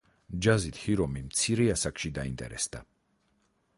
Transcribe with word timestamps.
ჯაზით 0.45 0.79
ჰირომი 0.85 1.21
მცირე 1.27 1.67
ასაკში 1.75 2.13
დაინტერესდა. 2.19 2.83